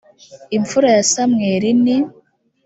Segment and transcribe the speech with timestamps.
[0.57, 1.97] imfura ya samweli ni